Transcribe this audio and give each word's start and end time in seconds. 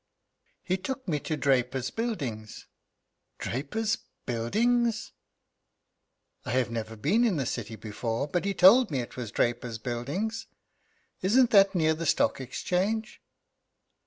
"He 0.63 0.77
took 0.77 1.07
me 1.07 1.19
to 1.19 1.37
Draper's 1.37 1.91
Buildings." 1.91 2.65
"Draper's 3.37 3.99
Buildings?" 4.25 5.11
"I 6.43 6.53
have 6.53 6.71
never 6.71 6.95
been 6.95 7.23
in 7.23 7.35
the 7.35 7.45
City 7.45 7.75
before, 7.75 8.27
but 8.27 8.43
he 8.43 8.55
told 8.55 8.89
me 8.89 9.01
it 9.01 9.15
was 9.15 9.29
Draper's 9.29 9.77
Buildings. 9.77 10.47
Isn't 11.21 11.51
that 11.51 11.75
near 11.75 11.93
the 11.93 12.07
Stock 12.07 12.41
Exchange?" 12.41 13.21